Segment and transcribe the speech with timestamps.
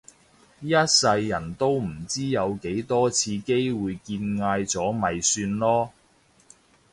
[0.61, 5.89] 一世人都唔知有幾多次機會見嗌咗咪算囉